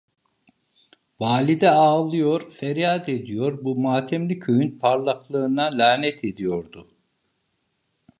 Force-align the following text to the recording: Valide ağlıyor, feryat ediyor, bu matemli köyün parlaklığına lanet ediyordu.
Valide 1.19 1.69
ağlıyor, 1.69 2.51
feryat 2.51 3.09
ediyor, 3.09 3.63
bu 3.63 3.75
matemli 3.79 4.39
köyün 4.39 4.79
parlaklığına 4.79 5.69
lanet 5.77 6.23
ediyordu. 6.23 6.87